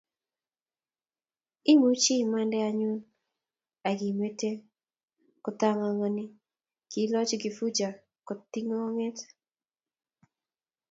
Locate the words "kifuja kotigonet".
7.41-9.17